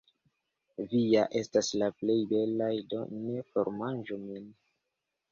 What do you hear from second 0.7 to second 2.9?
Vi ja estas la plej belaj,